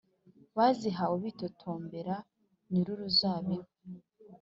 [0.57, 2.15] Bazihawe bitotombera
[2.69, 3.69] nyir’uruzabibu